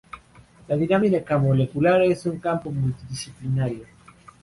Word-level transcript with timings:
La 0.67 0.75
dinámica 0.77 1.37
molecular 1.37 2.01
es 2.01 2.25
un 2.25 2.39
campo 2.39 2.71
multidisciplinario. 2.71 3.85